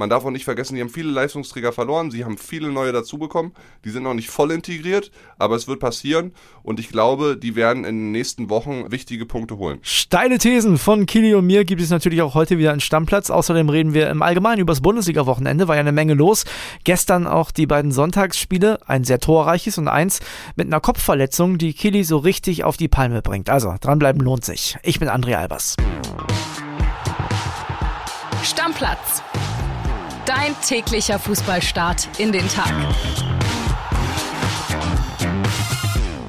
[0.00, 3.18] Man darf auch nicht vergessen, die haben viele Leistungsträger verloren, sie haben viele neue dazu
[3.18, 3.52] bekommen,
[3.84, 7.84] die sind noch nicht voll integriert, aber es wird passieren und ich glaube, die werden
[7.84, 9.78] in den nächsten Wochen wichtige Punkte holen.
[9.82, 13.28] Steile Thesen von Kili und mir gibt es natürlich auch heute wieder einen Stammplatz.
[13.28, 16.46] Außerdem reden wir im Allgemeinen über das Bundesliga-Wochenende, war ja eine Menge los.
[16.84, 20.20] Gestern auch die beiden Sonntagsspiele, ein sehr torreiches und eins
[20.56, 23.50] mit einer Kopfverletzung, die Kili so richtig auf die Palme bringt.
[23.50, 24.78] Also dranbleiben lohnt sich.
[24.82, 25.76] Ich bin André Albers.
[28.42, 29.22] Stammplatz.
[30.30, 32.72] Dein täglicher Fußballstart in den Tag.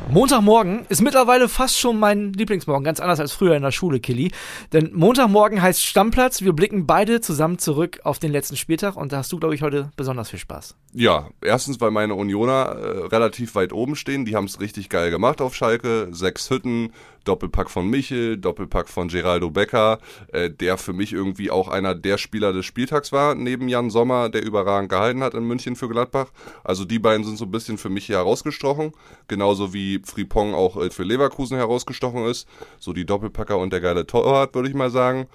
[0.09, 4.31] Montagmorgen ist mittlerweile fast schon mein Lieblingsmorgen, ganz anders als früher in der Schule, Killy.
[4.73, 6.41] Denn Montagmorgen heißt Stammplatz.
[6.41, 9.61] Wir blicken beide zusammen zurück auf den letzten Spieltag und da hast du, glaube ich,
[9.61, 10.75] heute besonders viel Spaß.
[10.93, 14.25] Ja, erstens, weil meine Unioner äh, relativ weit oben stehen.
[14.25, 16.07] Die haben es richtig geil gemacht auf Schalke.
[16.11, 16.91] Sechs Hütten,
[17.23, 19.99] Doppelpack von Michel, Doppelpack von Geraldo Becker,
[20.31, 24.29] äh, der für mich irgendwie auch einer der Spieler des Spieltags war, neben Jan Sommer,
[24.29, 26.31] der überragend gehalten hat in München für Gladbach.
[26.63, 28.93] Also die beiden sind so ein bisschen für mich hier herausgestochen,
[29.27, 32.47] genauso wie Fripong auch äh, für Leverkusen herausgestochen ist.
[32.79, 35.27] So die Doppelpacker und der geile Torwart, würde ich mal sagen.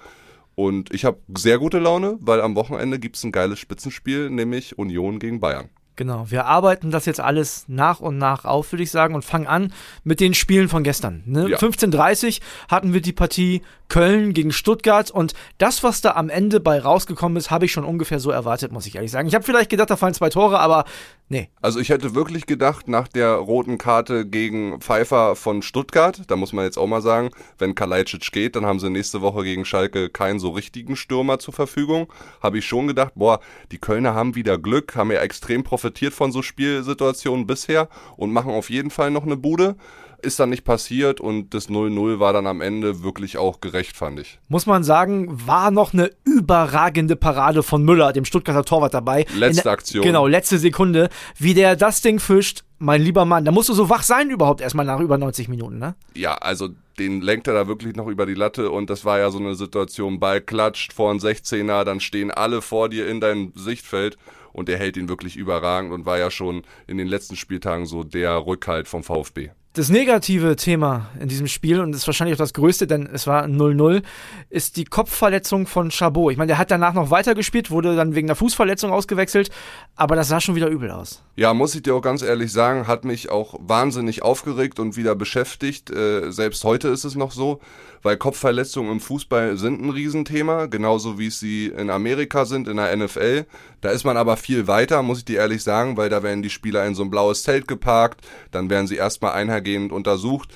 [0.55, 4.77] Und ich habe sehr gute Laune, weil am Wochenende gibt es ein geiles Spitzenspiel, nämlich
[4.77, 5.69] Union gegen Bayern.
[5.97, 9.47] Genau, wir arbeiten das jetzt alles nach und nach auf, würde ich sagen, und fangen
[9.47, 9.73] an
[10.03, 11.23] mit den Spielen von gestern.
[11.25, 11.49] Ne?
[11.49, 11.57] Ja.
[11.57, 12.39] 15.30
[12.69, 17.37] hatten wir die Partie Köln gegen Stuttgart und das, was da am Ende bei rausgekommen
[17.37, 19.27] ist, habe ich schon ungefähr so erwartet, muss ich ehrlich sagen.
[19.27, 20.83] Ich habe vielleicht gedacht, da fallen zwei Tore, aber
[21.29, 21.49] nee.
[21.61, 26.51] Also ich hätte wirklich gedacht, nach der roten Karte gegen Pfeiffer von Stuttgart, da muss
[26.51, 30.09] man jetzt auch mal sagen, wenn Kalajdzic geht, dann haben sie nächste Woche gegen Schalke
[30.09, 32.11] keinen so richtigen Stürmer zur Verfügung,
[32.43, 33.39] habe ich schon gedacht, boah,
[33.71, 38.31] die Kölner haben wieder Glück, haben ja extrem profitiert profitiert von so Spielsituationen bisher und
[38.31, 39.75] machen auf jeden Fall noch eine Bude.
[40.23, 44.19] Ist dann nicht passiert und das 0-0 war dann am Ende wirklich auch gerecht, fand
[44.19, 44.39] ich.
[44.47, 49.27] Muss man sagen, war noch eine überragende Parade von Müller, dem Stuttgarter Torwart dabei.
[49.35, 50.03] Letzte der, Aktion.
[50.03, 51.09] Genau, letzte Sekunde.
[51.37, 54.59] Wie der das Ding fischt, mein lieber Mann, da musst du so wach sein überhaupt
[54.59, 55.93] erstmal nach über 90 Minuten, ne?
[56.15, 59.29] Ja, also den lenkt er da wirklich noch über die Latte und das war ja
[59.29, 63.53] so eine Situation, Ball klatscht vor ein 16er, dann stehen alle vor dir in deinem
[63.55, 64.17] Sichtfeld
[64.57, 68.03] und er hält ihn wirklich überragend und war ja schon in den letzten Spieltagen so
[68.03, 69.51] der Rückhalt vom VfB.
[69.73, 73.27] Das negative Thema in diesem Spiel, und das ist wahrscheinlich auch das größte, denn es
[73.27, 74.01] war 0-0,
[74.49, 76.31] ist die Kopfverletzung von Chabot.
[76.31, 79.51] Ich meine, der hat danach noch weitergespielt, wurde dann wegen einer Fußverletzung ausgewechselt,
[79.95, 81.21] aber das sah schon wieder übel aus.
[81.35, 85.13] Ja, muss ich dir auch ganz ehrlich sagen, hat mich auch wahnsinnig aufgeregt und wieder
[85.13, 85.91] beschäftigt.
[85.91, 87.59] Äh, selbst heute ist es noch so,
[88.03, 92.77] weil Kopfverletzungen im Fußball sind ein Riesenthema, genauso wie es sie in Amerika sind, in
[92.77, 93.45] der NFL.
[93.81, 96.49] Da ist man aber viel weiter, muss ich dir ehrlich sagen, weil da werden die
[96.49, 98.21] Spieler in so ein blaues Zelt geparkt,
[98.51, 100.49] dann werden sie erstmal einhergehend untersucht.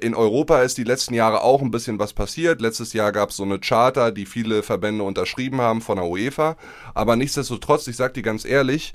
[0.00, 2.60] In Europa ist die letzten Jahre auch ein bisschen was passiert.
[2.60, 6.56] Letztes Jahr gab es so eine Charta, die viele Verbände unterschrieben haben von der UEFA.
[6.94, 8.92] Aber nichtsdestotrotz, ich sag dir ganz ehrlich,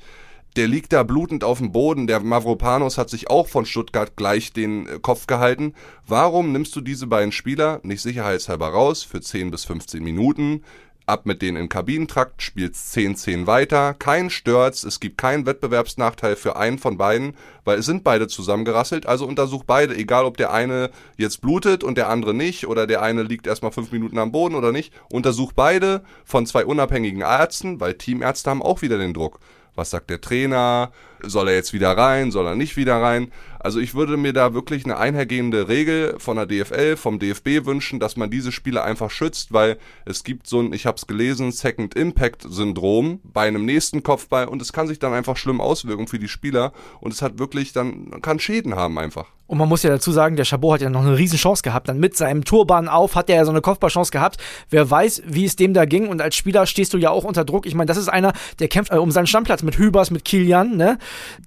[0.54, 2.08] der liegt da blutend auf dem Boden.
[2.08, 5.74] Der Mavropanos hat sich auch von Stuttgart gleich den äh, Kopf gehalten.
[6.08, 10.64] Warum nimmst du diese beiden Spieler nicht sicherheitshalber raus für 10 bis 15 Minuten?
[11.06, 16.56] Ab mit denen in Kabinentrakt, spielst 10-10 weiter, kein Störz, es gibt keinen Wettbewerbsnachteil für
[16.56, 17.36] einen von beiden,
[17.66, 21.98] weil es sind beide zusammengerasselt, also untersuch beide, egal ob der eine jetzt blutet und
[21.98, 25.52] der andere nicht, oder der eine liegt erstmal fünf Minuten am Boden oder nicht, untersuch
[25.52, 29.42] beide von zwei unabhängigen Ärzten, weil Teamärzte haben auch wieder den Druck.
[29.76, 30.92] Was sagt der Trainer?
[31.24, 32.32] Soll er jetzt wieder rein?
[32.32, 33.32] Soll er nicht wieder rein?
[33.64, 38.02] Also ich würde mir da wirklich eine einhergehende Regel von der DFL, vom DFB wünschen,
[38.02, 41.54] dass man diese Spieler einfach schützt, weil es gibt so ein, ich habe es gelesen,
[41.54, 46.08] Second Impact Syndrom bei einem nächsten Kopfball und es kann sich dann einfach schlimm auswirken
[46.08, 49.28] für die Spieler und es hat wirklich dann kann Schäden haben einfach.
[49.46, 51.90] Und man muss ja dazu sagen, der Chabot hat ja noch eine Riesenchance gehabt.
[51.90, 54.38] Dann mit seinem Turban auf hat er ja so eine Kopfballchance gehabt.
[54.70, 56.08] Wer weiß, wie es dem da ging.
[56.08, 57.66] Und als Spieler stehst du ja auch unter Druck.
[57.66, 60.78] Ich meine, das ist einer, der kämpft äh, um seinen Stammplatz mit Hübers, mit Kilian.
[60.78, 60.98] Ne?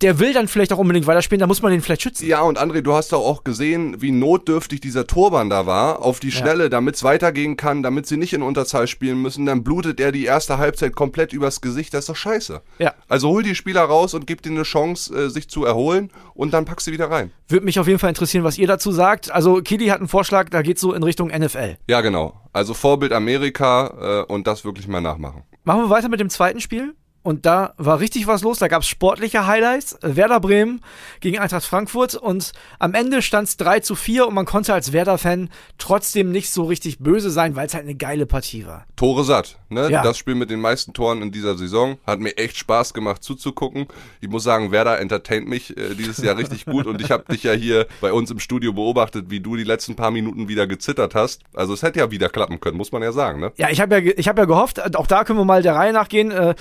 [0.00, 1.40] Der will dann vielleicht auch unbedingt weiterspielen.
[1.40, 2.26] Da muss man den vielleicht schützen.
[2.26, 6.02] Ja, und André, du hast doch auch gesehen, wie notdürftig dieser Turban da war.
[6.02, 6.68] Auf die Schnelle, ja.
[6.68, 9.46] damit es weitergehen kann, damit sie nicht in Unterzahl spielen müssen.
[9.46, 11.94] Dann blutet er die erste Halbzeit komplett übers Gesicht.
[11.94, 12.62] Das ist doch scheiße.
[12.78, 12.94] Ja.
[13.08, 16.10] Also hol die Spieler raus und gib ihnen eine Chance, äh, sich zu erholen.
[16.34, 17.32] Und dann pack sie wieder rein.
[17.48, 19.30] Würde mich auf jeden Fall interessieren, was ihr dazu sagt.
[19.30, 21.76] Also Kili hat einen Vorschlag, da geht so in Richtung NFL.
[21.88, 22.40] Ja, genau.
[22.52, 25.42] Also Vorbild Amerika äh, und das wirklich mal nachmachen.
[25.64, 26.94] Machen wir weiter mit dem zweiten Spiel.
[27.26, 28.60] Und da war richtig was los.
[28.60, 29.98] Da gab es sportliche Highlights.
[30.00, 30.80] Werder Bremen
[31.18, 34.92] gegen Eintracht Frankfurt und am Ende stand es 3 zu 4 und man konnte als
[34.92, 38.86] Werder-Fan trotzdem nicht so richtig böse sein, weil es halt eine geile Partie war.
[38.94, 39.90] Tore satt, ne?
[39.90, 40.02] Ja.
[40.02, 43.88] Das Spiel mit den meisten Toren in dieser Saison hat mir echt Spaß gemacht zuzugucken.
[44.20, 47.42] Ich muss sagen, Werder entertaint mich äh, dieses Jahr richtig gut und ich habe dich
[47.42, 51.16] ja hier bei uns im Studio beobachtet, wie du die letzten paar Minuten wieder gezittert
[51.16, 51.42] hast.
[51.54, 53.52] Also es hätte ja wieder klappen können, muss man ja sagen, ne?
[53.56, 55.92] Ja, ich habe ja, ich hab ja gehofft, auch da können wir mal der Reihe
[55.92, 56.30] nachgehen.
[56.30, 56.54] Äh,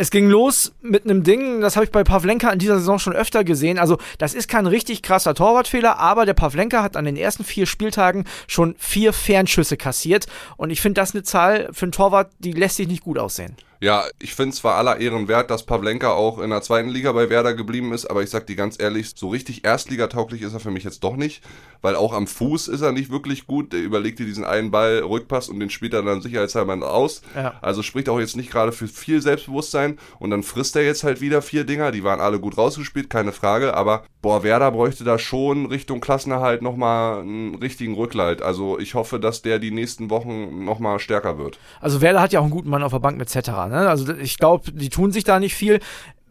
[0.00, 3.12] es ging los mit einem Ding, das habe ich bei Pavlenka in dieser Saison schon
[3.12, 3.78] öfter gesehen.
[3.78, 7.66] Also, das ist kein richtig krasser Torwartfehler, aber der Pavlenka hat an den ersten vier
[7.66, 10.26] Spieltagen schon vier Fernschüsse kassiert.
[10.56, 13.56] Und ich finde das eine Zahl für einen Torwart, die lässt sich nicht gut aussehen.
[13.82, 17.30] Ja, ich finde zwar aller Ehren wert, dass Pavlenka auch in der zweiten Liga bei
[17.30, 20.70] Werder geblieben ist, aber ich sag dir ganz ehrlich, so richtig Erstligatauglich ist er für
[20.70, 21.42] mich jetzt doch nicht,
[21.80, 23.72] weil auch am Fuß ist er nicht wirklich gut.
[23.72, 27.22] Er überlegt dir diesen einen Ball, Rückpass und den spielt er dann sicherheitshalber aus.
[27.34, 27.54] Ja.
[27.62, 31.22] Also spricht auch jetzt nicht gerade für viel Selbstbewusstsein und dann frisst er jetzt halt
[31.22, 35.18] wieder vier Dinger, die waren alle gut rausgespielt, keine Frage, aber boah, Werder bräuchte da
[35.18, 38.42] schon Richtung Klassenerhalt nochmal einen richtigen Rückleit.
[38.42, 41.58] Also ich hoffe, dass der die nächsten Wochen nochmal stärker wird.
[41.80, 43.69] Also Werder hat ja auch einen guten Mann auf der Bank mit Cetera.
[43.70, 43.88] Ne?
[43.88, 45.80] Also ich glaube, die tun sich da nicht viel.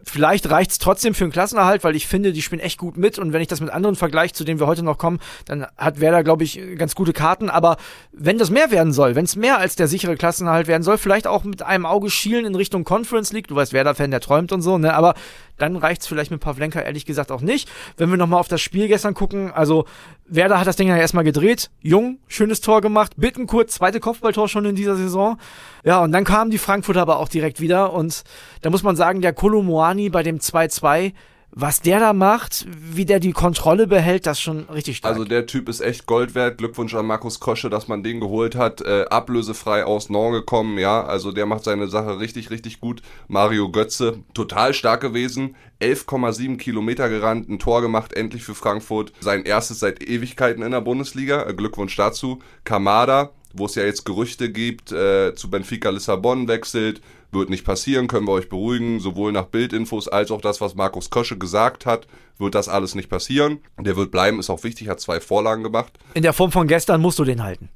[0.04, 3.20] Vielleicht reicht es trotzdem für einen Klassenerhalt, weil ich finde, die spielen echt gut mit.
[3.20, 6.00] Und wenn ich das mit anderen vergleiche, zu denen wir heute noch kommen, dann hat
[6.00, 7.50] Werder, glaube ich, ganz gute Karten.
[7.50, 7.78] Aber
[8.12, 11.28] wenn das mehr werden soll, wenn es mehr als der sichere Klassenerhalt werden soll, vielleicht
[11.28, 13.48] auch mit einem Auge schielen in Richtung Conference League.
[13.48, 14.94] Du weißt, Werder-Fan, der träumt und so, ne?
[14.94, 15.16] Aber
[15.62, 17.70] dann reicht es vielleicht mit Pavlenka ehrlich gesagt auch nicht.
[17.98, 19.86] Wenn wir nochmal auf das Spiel gestern gucken, also
[20.26, 21.70] Werder hat das Ding ja erstmal gedreht.
[21.82, 23.14] Jung, schönes Tor gemacht.
[23.18, 25.38] Bittenkurt, zweite Kopfballtor schon in dieser Saison.
[25.84, 27.94] Ja, und dann kamen die Frankfurter aber auch direkt wieder.
[27.94, 28.24] Und
[28.62, 31.14] da muss man sagen, der Kolomoani bei dem 2-2,
[31.52, 35.14] was der da macht, wie der die Kontrolle behält, das ist schon richtig stark.
[35.14, 36.58] Also der Typ ist echt Gold wert.
[36.58, 38.82] Glückwunsch an Markus Kosche, dass man den geholt hat.
[38.82, 41.04] Äh, ablösefrei aus Nord gekommen, ja.
[41.04, 43.02] Also der macht seine Sache richtig, richtig gut.
[43.28, 45.56] Mario Götze, total stark gewesen.
[45.82, 49.14] 11,7 Kilometer gerannt, ein Tor gemacht, endlich für Frankfurt.
[49.20, 51.48] Sein erstes seit Ewigkeiten in der Bundesliga.
[51.48, 52.40] Äh, Glückwunsch dazu.
[52.64, 57.02] Kamada, wo es ja jetzt Gerüchte gibt, äh, zu Benfica Lissabon wechselt.
[57.32, 59.00] Wird nicht passieren, können wir euch beruhigen.
[59.00, 62.08] Sowohl nach Bildinfos als auch das, was Markus Kosche gesagt hat,
[62.40, 63.60] wird das alles nicht passieren.
[63.80, 66.00] Der wird bleiben, ist auch wichtig, hat zwei Vorlagen gemacht.
[66.16, 67.70] in der Form von gestern musst du den halten.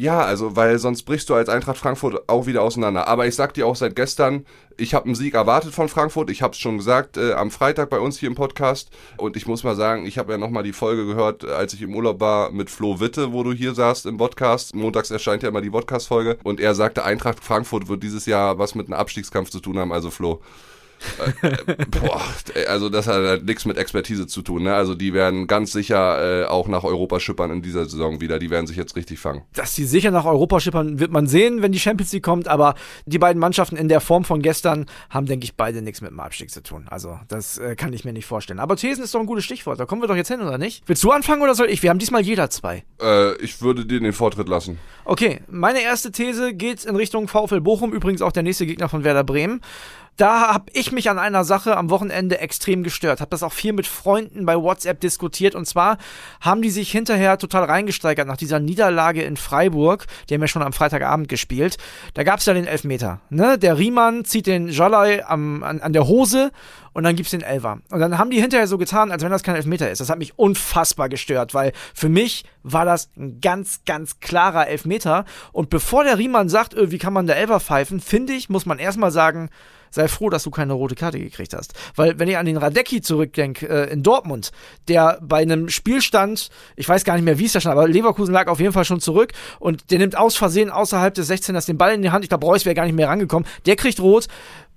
[0.00, 3.06] Ja, also, weil sonst brichst du als Eintracht Frankfurt auch wieder auseinander.
[3.06, 4.46] Aber ich sag dir auch seit gestern,
[4.78, 6.30] ich habe einen Sieg erwartet von Frankfurt.
[6.30, 8.88] Ich habe es schon gesagt äh, am Freitag bei uns hier im Podcast.
[9.18, 11.94] Und ich muss mal sagen, ich habe ja nochmal die Folge gehört, als ich im
[11.94, 14.74] Urlaub war mit Flo Witte, wo du hier saßt im Podcast.
[14.74, 16.38] Montags erscheint ja immer die Podcast-Folge.
[16.44, 19.92] Und er sagte, Eintracht Frankfurt wird dieses Jahr was mit einem Abstiegskampf zu tun haben.
[19.92, 20.40] Also Flo.
[21.42, 22.22] Äh, äh, boah,
[22.68, 24.64] also das hat halt nichts mit Expertise zu tun.
[24.64, 24.74] Ne?
[24.74, 28.38] Also die werden ganz sicher äh, auch nach Europa schippern in dieser Saison wieder.
[28.38, 29.42] Die werden sich jetzt richtig fangen.
[29.54, 32.48] Dass die sicher nach Europa schippern, wird man sehen, wenn die Champions League kommt.
[32.48, 32.74] Aber
[33.06, 36.20] die beiden Mannschaften in der Form von gestern haben, denke ich, beide nichts mit dem
[36.20, 36.86] Abstieg zu tun.
[36.88, 38.60] Also, das äh, kann ich mir nicht vorstellen.
[38.60, 39.80] Aber Thesen ist doch ein gutes Stichwort.
[39.80, 40.82] Da kommen wir doch jetzt hin, oder nicht?
[40.86, 41.82] Willst du anfangen oder soll ich?
[41.82, 42.84] Wir haben diesmal jeder zwei.
[43.00, 44.78] Äh, ich würde dir den Vortritt lassen.
[45.04, 49.04] Okay, meine erste These geht in Richtung VfL Bochum, übrigens auch der nächste Gegner von
[49.04, 49.60] Werder Bremen.
[50.20, 53.22] Da habe ich mich an einer Sache am Wochenende extrem gestört.
[53.22, 55.54] Habe das auch viel mit Freunden bei WhatsApp diskutiert.
[55.54, 55.96] Und zwar
[56.42, 60.04] haben die sich hinterher total reingesteigert nach dieser Niederlage in Freiburg.
[60.28, 61.78] Die haben ja schon am Freitagabend gespielt.
[62.12, 63.22] Da gab es ja den Elfmeter.
[63.30, 63.56] Ne?
[63.56, 66.52] Der Riemann zieht den Jalai am, an, an der Hose
[66.92, 67.78] und dann gibt's den Elfer.
[67.90, 70.02] Und dann haben die hinterher so getan, als wenn das kein Elfmeter ist.
[70.02, 75.24] Das hat mich unfassbar gestört, weil für mich war das ein ganz, ganz klarer Elfmeter.
[75.52, 78.66] Und bevor der Riemann sagt, äh, wie kann man da Elfer pfeifen, finde ich, muss
[78.66, 79.48] man erstmal sagen,
[79.90, 81.74] sei froh, dass du keine rote Karte gekriegt hast.
[81.96, 84.52] Weil, wenn ich an den Radecki zurückdenke, äh, in Dortmund,
[84.88, 88.32] der bei einem Spielstand, ich weiß gar nicht mehr, wie es da stand, aber Leverkusen
[88.32, 91.78] lag auf jeden Fall schon zurück und der nimmt aus Versehen außerhalb des 16ers den
[91.78, 92.24] Ball in die Hand.
[92.24, 93.48] Ich glaube, Reus wäre gar nicht mehr rangekommen.
[93.66, 94.28] Der kriegt rot.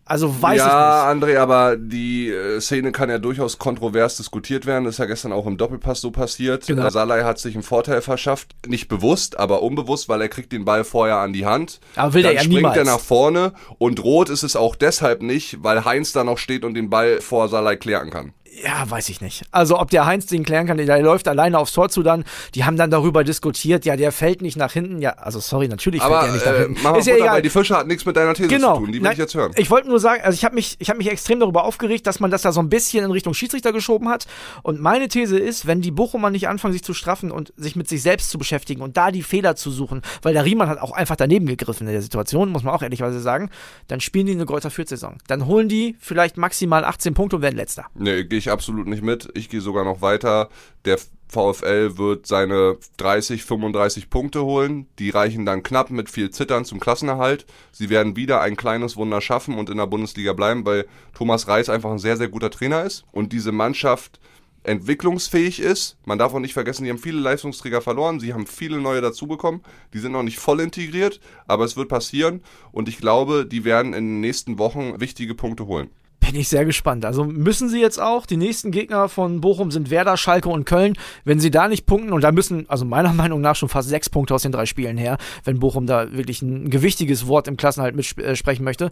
[0.05, 4.83] Also weiß ja, André, aber die äh, Szene kann ja durchaus kontrovers diskutiert werden.
[4.83, 6.67] Das ist ja gestern auch im Doppelpass so passiert.
[6.67, 6.89] Genau.
[6.89, 8.53] Salai hat sich einen Vorteil verschafft.
[8.67, 11.79] Nicht bewusst, aber unbewusst, weil er kriegt den Ball vorher an die Hand.
[11.95, 12.77] Aber will dann er ja springt niemals.
[12.77, 16.65] er nach vorne und rot ist es auch deshalb nicht, weil Heinz da noch steht
[16.65, 18.33] und den Ball vor Salai klären kann.
[18.61, 19.43] Ja, weiß ich nicht.
[19.51, 22.23] Also, ob der Heinz den klären kann, der läuft alleine aufs Tor zu dann.
[22.55, 24.99] Die haben dann darüber diskutiert, ja, der fällt nicht nach hinten.
[25.01, 26.79] Ja, also, sorry, natürlich Aber fällt er nicht nach äh, hinten.
[26.83, 27.35] mach mal Ist ja egal.
[27.35, 28.75] weil die Fische hat nichts mit deiner These Genau.
[28.75, 28.87] zu tun.
[28.91, 29.51] Die will Nein, ich jetzt hören.
[29.55, 32.19] Ich wollte nur sagen, also ich habe mich, ich habe mich extrem darüber aufgeregt, dass
[32.19, 34.27] man das da so ein bisschen in Richtung Schiedsrichter geschoben hat.
[34.61, 37.87] Und meine These ist, wenn die Bochumer nicht anfangen, sich zu straffen und sich mit
[37.89, 40.91] sich selbst zu beschäftigen und da die Fehler zu suchen, weil der Riemann hat auch
[40.91, 43.49] einfach daneben gegriffen in der Situation, muss man auch ehrlicherweise sagen,
[43.87, 45.17] dann spielen die eine Greuther Fürth-Saison.
[45.27, 47.85] Dann holen die vielleicht maximal 18 Punkte und werden letzter.
[47.95, 49.29] Nee, gehe ich absolut nicht mit.
[49.33, 50.49] Ich gehe sogar noch weiter.
[50.85, 50.97] Der
[51.27, 54.87] VfL wird seine 30, 35 Punkte holen.
[54.99, 57.45] Die reichen dann knapp mit viel Zittern zum Klassenerhalt.
[57.71, 61.69] Sie werden wieder ein kleines Wunder schaffen und in der Bundesliga bleiben, weil Thomas Reis
[61.69, 64.19] einfach ein sehr, sehr guter Trainer ist und diese Mannschaft
[64.63, 65.97] entwicklungsfähig ist.
[66.05, 69.27] Man darf auch nicht vergessen, die haben viele Leistungsträger verloren, sie haben viele neue dazu
[69.27, 69.61] bekommen.
[69.93, 73.93] Die sind noch nicht voll integriert, aber es wird passieren und ich glaube, die werden
[73.93, 75.89] in den nächsten Wochen wichtige Punkte holen.
[76.25, 77.05] Bin ich sehr gespannt.
[77.05, 80.93] Also müssen sie jetzt auch, die nächsten Gegner von Bochum sind Werder, Schalke und Köln.
[81.25, 84.09] Wenn sie da nicht punkten, und da müssen, also meiner Meinung nach, schon fast sechs
[84.09, 87.95] Punkte aus den drei Spielen her, wenn Bochum da wirklich ein gewichtiges Wort im Klassenhalt
[87.95, 88.91] mitsprechen möchte,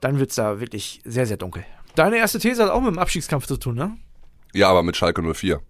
[0.00, 1.64] dann wird es da wirklich sehr, sehr dunkel.
[1.94, 3.96] Deine erste These hat auch mit dem Abstiegskampf zu tun, ne?
[4.52, 5.60] Ja, aber mit Schalke 04.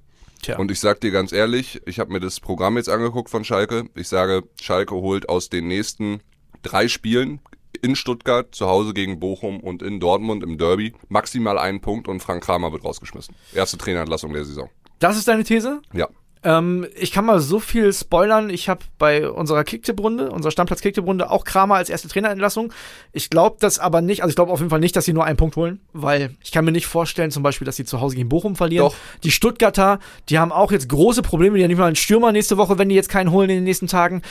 [0.42, 0.58] Tja.
[0.58, 3.84] Und ich sag dir ganz ehrlich, ich habe mir das Programm jetzt angeguckt von Schalke.
[3.94, 6.20] Ich sage, Schalke holt aus den nächsten
[6.62, 7.40] drei Spielen
[7.84, 12.20] in Stuttgart, zu Hause gegen Bochum und in Dortmund im Derby maximal einen Punkt und
[12.20, 13.34] Frank Kramer wird rausgeschmissen.
[13.54, 14.70] Erste Trainerentlassung der Saison.
[15.00, 15.82] Das ist deine These?
[15.92, 16.08] Ja.
[16.44, 18.50] Ähm, ich kann mal so viel spoilern.
[18.50, 22.72] Ich habe bei unserer Kicktipp-Runde, unserer Stammplatz-Kicktipp-Runde, auch Kramer als erste Trainerentlassung.
[23.12, 25.24] Ich glaube das aber nicht, also ich glaube auf jeden Fall nicht, dass sie nur
[25.24, 28.16] einen Punkt holen, weil ich kann mir nicht vorstellen, zum Beispiel, dass sie zu Hause
[28.16, 28.88] gegen Bochum verlieren.
[28.88, 28.96] Doch.
[29.22, 29.98] Die Stuttgarter,
[30.28, 32.90] die haben auch jetzt große Probleme, die haben nicht mal einen Stürmer nächste Woche, wenn
[32.90, 34.22] die jetzt keinen holen in den nächsten Tagen.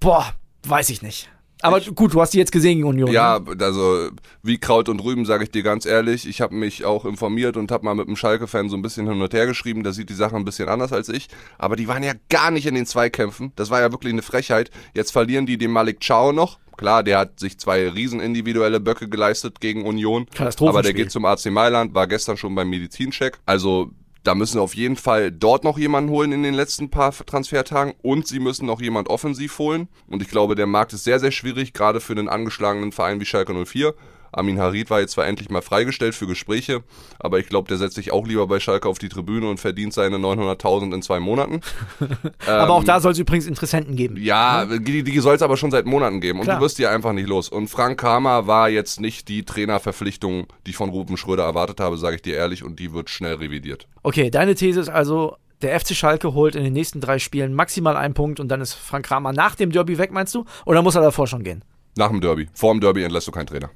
[0.00, 0.34] Boah,
[0.66, 1.30] weiß ich nicht.
[1.62, 3.10] Aber ich, gut, du hast die jetzt gesehen gegen Union.
[3.10, 3.64] Ja, ne?
[3.64, 4.08] also
[4.42, 6.28] wie Kraut und Rüben, sage ich dir ganz ehrlich.
[6.28, 9.20] Ich habe mich auch informiert und habe mal mit einem Schalke-Fan so ein bisschen hin
[9.20, 9.82] und her geschrieben.
[9.82, 11.28] Der sieht die Sache ein bisschen anders als ich.
[11.58, 13.52] Aber die waren ja gar nicht in den Zweikämpfen.
[13.56, 14.70] Das war ja wirklich eine Frechheit.
[14.94, 16.58] Jetzt verlieren die den Malik Chow noch.
[16.76, 20.26] Klar, der hat sich zwei riesen individuelle Böcke geleistet gegen Union.
[20.60, 23.38] Aber der geht zum AC Mailand, war gestern schon beim Medizincheck.
[23.44, 23.90] Also
[24.22, 27.94] da müssen sie auf jeden Fall dort noch jemanden holen in den letzten paar Transfertagen
[28.02, 29.88] und sie müssen noch jemand offensiv holen.
[30.06, 33.26] Und ich glaube, der Markt ist sehr, sehr schwierig, gerade für einen angeschlagenen Verein wie
[33.26, 33.94] Schalke 04.
[34.32, 36.82] Armin Harid war jetzt zwar endlich mal freigestellt für Gespräche,
[37.18, 39.92] aber ich glaube, der setzt sich auch lieber bei Schalke auf die Tribüne und verdient
[39.92, 41.60] seine 900.000 in zwei Monaten.
[42.46, 44.16] aber ähm, auch da soll es übrigens Interessenten geben.
[44.16, 44.80] Ja, ne?
[44.80, 46.58] die, die soll es aber schon seit Monaten geben und Klar.
[46.58, 47.48] du wirst die einfach nicht los.
[47.48, 51.98] Und Frank Kramer war jetzt nicht die Trainerverpflichtung, die ich von Ruben Schröder erwartet habe,
[51.98, 53.86] sage ich dir ehrlich, und die wird schnell revidiert.
[54.02, 57.96] Okay, deine These ist also, der FC Schalke holt in den nächsten drei Spielen maximal
[57.96, 60.44] einen Punkt und dann ist Frank Kramer nach dem Derby weg, meinst du?
[60.64, 61.62] Oder muss er davor schon gehen?
[61.96, 62.48] Nach dem Derby.
[62.54, 63.70] Vor dem Derby entlässt du keinen Trainer.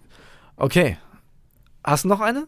[0.56, 0.96] Okay.
[1.82, 2.46] Hast du noch eine?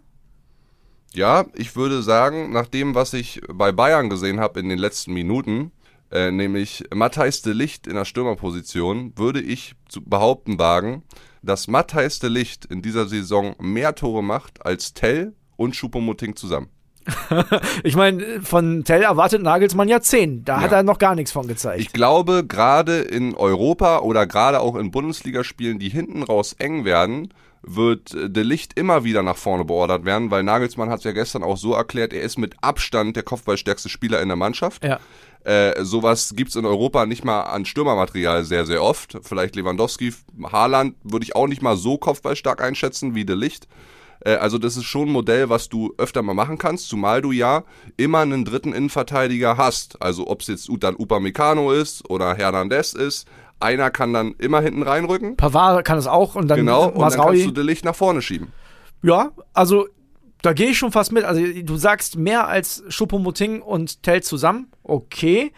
[1.12, 5.12] Ja, ich würde sagen, nach dem, was ich bei Bayern gesehen habe in den letzten
[5.12, 5.72] Minuten,
[6.10, 11.02] äh, nämlich Matthijs de Licht in der Stürmerposition, würde ich zu behaupten wagen,
[11.42, 16.68] dass Matthijs de Licht in dieser Saison mehr Tore macht als Tell und Schupomutting zusammen.
[17.84, 20.44] ich meine, von Tell erwartet Nagelsmann ja 10.
[20.44, 20.60] Da ja.
[20.62, 21.80] hat er noch gar nichts von gezeigt.
[21.80, 27.32] Ich glaube, gerade in Europa oder gerade auch in Bundesligaspielen, die hinten raus eng werden,
[27.66, 31.12] wird äh, De Licht immer wieder nach vorne beordert werden, weil Nagelsmann hat es ja
[31.12, 34.84] gestern auch so erklärt, er ist mit Abstand der kopfballstärkste Spieler in der Mannschaft.
[34.84, 35.00] Ja.
[35.44, 39.18] Äh, sowas gibt es in Europa nicht mal an Stürmermaterial sehr, sehr oft.
[39.22, 40.12] Vielleicht Lewandowski,
[40.50, 43.68] Haaland würde ich auch nicht mal so kopfballstark einschätzen wie De Licht.
[44.24, 47.32] Äh, also das ist schon ein Modell, was du öfter mal machen kannst, zumal du
[47.32, 47.64] ja
[47.96, 50.02] immer einen dritten Innenverteidiger hast.
[50.02, 53.28] Also ob es jetzt dann Upamecano ist oder Hernandez ist,
[53.60, 55.36] einer kann dann immer hinten reinrücken.
[55.36, 58.52] Pavard kann es auch und dann Genau, und dann kannst du Licht nach vorne schieben.
[59.02, 59.86] Ja, also
[60.42, 61.24] da gehe ich schon fast mit.
[61.24, 64.68] Also du sagst mehr als Schuppomoting und Tell zusammen.
[64.82, 65.52] Okay.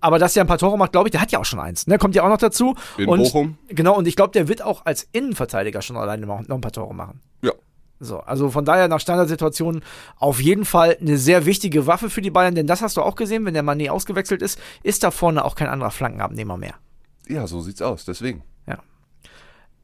[0.00, 1.86] Aber dass er ein paar Tore macht, glaube ich, der hat ja auch schon eins.
[1.86, 1.96] Ne?
[1.96, 2.74] Kommt ja auch noch dazu.
[2.98, 3.56] In und, Bochum.
[3.68, 6.92] Genau, und ich glaube, der wird auch als Innenverteidiger schon alleine noch ein paar Tore
[6.92, 7.20] machen.
[7.42, 7.52] Ja.
[8.00, 9.84] So, also von daher nach Standardsituationen
[10.16, 13.14] auf jeden Fall eine sehr wichtige Waffe für die Bayern, denn das hast du auch
[13.14, 16.74] gesehen, wenn der Mané ausgewechselt ist, ist da vorne auch kein anderer Flankenabnehmer mehr.
[17.32, 18.42] Ja, so sieht's aus, deswegen.
[18.66, 18.78] Ja.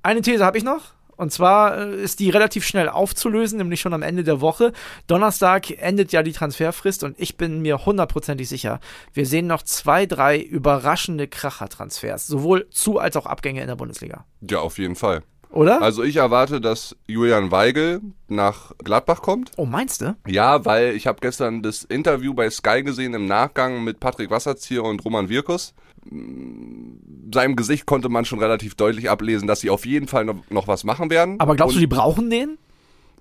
[0.03, 0.93] Eine These habe ich noch.
[1.17, 4.73] Und zwar äh, ist die relativ schnell aufzulösen, nämlich schon am Ende der Woche.
[5.09, 8.79] Donnerstag endet ja die Transferfrist und ich bin mir hundertprozentig sicher,
[9.15, 14.27] wir sehen noch zwei, drei überraschende Kracher-Transfers, sowohl Zu- als auch Abgänge in der Bundesliga.
[14.49, 15.23] Ja, auf jeden Fall.
[15.51, 15.83] Oder?
[15.83, 19.51] Also ich erwarte, dass Julian Weigel nach Gladbach kommt.
[19.57, 20.15] Oh, meinst du?
[20.27, 24.85] Ja, weil ich habe gestern das Interview bei Sky gesehen im Nachgang mit Patrick Wasserzieher
[24.85, 25.75] und Roman Wirkus
[26.11, 30.69] seinem Gesicht konnte man schon relativ deutlich ablesen, dass sie auf jeden Fall noch, noch
[30.69, 31.39] was machen werden.
[31.41, 32.59] Aber glaubst Und du, die brauchen den?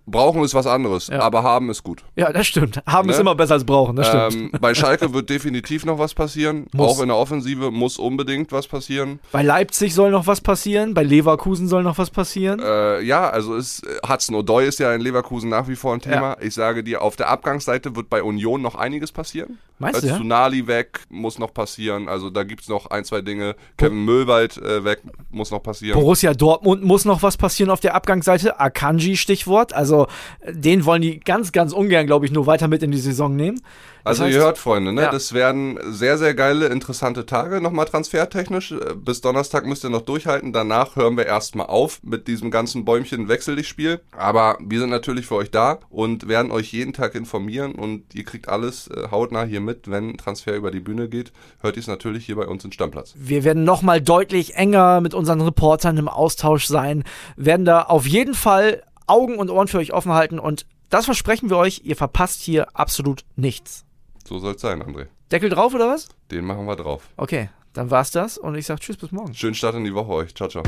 [0.10, 1.20] Brauchen ist was anderes, ja.
[1.20, 2.02] aber haben ist gut.
[2.16, 2.82] Ja, das stimmt.
[2.88, 3.14] Haben ne?
[3.14, 4.54] ist immer besser als brauchen, das stimmt.
[4.54, 6.68] Ähm, bei Schalke wird definitiv noch was passieren.
[6.74, 6.92] Muss.
[6.92, 9.20] Auch in der Offensive muss unbedingt was passieren.
[9.34, 12.62] Bei Leipzig soll noch was passieren, bei Leverkusen soll noch was passieren.
[12.64, 16.30] Äh, ja, also ist, Hudson O'Doy ist ja in Leverkusen nach wie vor ein Thema.
[16.30, 16.38] Ja.
[16.40, 19.58] Ich sage dir, auf der Abgangsseite wird bei Union noch einiges passieren.
[19.80, 20.08] Meinst du?
[20.08, 22.08] Tsunali weg muss noch passieren.
[22.10, 23.56] Also da gibt es noch ein, zwei Dinge.
[23.78, 26.00] Kevin Müllwald äh, weg muss noch passieren.
[26.00, 28.60] Borussia Dortmund muss noch was passieren auf der Abgangsseite.
[28.60, 29.74] Akanji Stichwort.
[29.74, 32.98] Also Also den wollen die ganz, ganz ungern, glaube ich, nur weiter mit in die
[32.98, 33.62] Saison nehmen.
[34.08, 35.02] Das also heißt, ihr hört, Freunde, ne?
[35.02, 35.12] Ja.
[35.12, 38.74] das werden sehr, sehr geile, interessante Tage nochmal transfertechnisch.
[38.96, 40.54] Bis Donnerstag müsst ihr noch durchhalten.
[40.54, 44.00] Danach hören wir erstmal auf mit diesem ganzen Bäumchen-Wechsel-Dich-Spiel.
[44.16, 48.24] Aber wir sind natürlich für euch da und werden euch jeden Tag informieren und ihr
[48.24, 51.34] kriegt alles äh, hautnah hier mit, wenn Transfer über die Bühne geht.
[51.60, 53.14] Hört ihr es natürlich hier bei uns in Stammplatz.
[53.18, 57.04] Wir werden nochmal deutlich enger mit unseren Reportern im Austausch sein,
[57.36, 61.50] werden da auf jeden Fall Augen und Ohren für euch offen halten und das versprechen
[61.50, 63.86] wir euch, ihr verpasst hier absolut nichts.
[64.28, 65.08] So soll es sein, André.
[65.32, 66.08] Deckel drauf oder was?
[66.32, 67.10] Den machen wir drauf.
[67.18, 69.34] Okay, dann war's das und ich sag Tschüss, bis morgen.
[69.34, 70.36] Schönen Start in die Woche euch.
[70.36, 70.64] Ciao, ciao.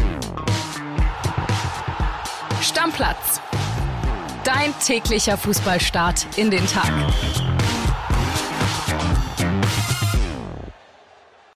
[2.62, 3.42] Stammplatz.
[4.44, 6.92] Dein täglicher Fußballstart in den Tag.